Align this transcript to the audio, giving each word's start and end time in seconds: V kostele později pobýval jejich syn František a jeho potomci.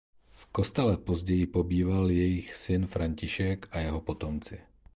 V 0.31 0.45
kostele 0.45 0.97
později 0.97 1.47
pobýval 1.47 2.11
jejich 2.11 2.55
syn 2.55 2.87
František 2.87 3.67
a 3.71 3.79
jeho 3.79 4.01
potomci. 4.01 4.59